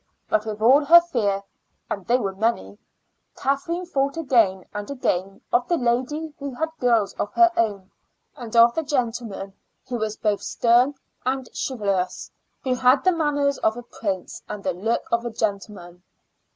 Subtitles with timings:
[0.27, 1.43] But with all her fears
[1.87, 2.79] and they were many
[3.35, 7.91] Kathleen thought again and again of the lady who had girls of her own,
[8.35, 9.53] and of the gentleman
[9.87, 12.31] who was both stern and chivalrous,
[12.63, 16.01] who had the manners of a prince and the look of a gentleman.